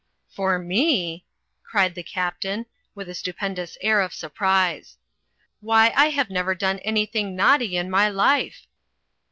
'Tor 0.35 0.57
me!" 0.57 1.27
cried 1.63 1.93
the 1.93 2.01
Captain, 2.01 2.65
with 2.95 3.07
a 3.07 3.13
stupendous 3.13 3.77
air 3.81 4.01
of 4.01 4.15
surprise. 4.15 4.97
"Why, 5.59 5.93
I 5.95 6.09
have 6.09 6.31
never 6.31 6.55
done 6.55 6.79
anything 6.79 7.35
naughty 7.35 7.77
in 7.77 7.87
my 7.87 8.09
life." 8.09 8.65